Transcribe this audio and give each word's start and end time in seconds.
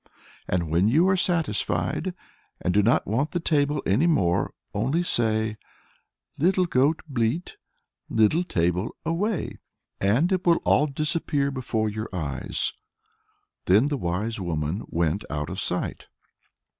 And 0.47 0.71
when 0.71 0.87
you 0.87 1.07
are 1.09 1.15
satisfied 1.15 2.15
and 2.59 2.73
do 2.73 2.81
not 2.81 3.05
want 3.05 3.33
the 3.33 3.39
table 3.39 3.83
any 3.85 4.07
more, 4.07 4.49
only 4.73 5.03
say, 5.03 5.57
'Little 6.39 6.65
goat, 6.65 7.01
bleat; 7.07 7.57
little 8.09 8.43
table, 8.43 8.89
away,' 9.05 9.59
and 9.99 10.31
it 10.31 10.43
will 10.43 10.57
all 10.63 10.87
disappear 10.87 11.51
before 11.51 11.87
your 11.87 12.09
eyes." 12.11 12.73
Then 13.65 13.89
the 13.89 13.97
wise 13.97 14.39
woman 14.41 14.81
went 14.89 15.23
out 15.29 15.51
of 15.51 15.59
sight. 15.59 16.07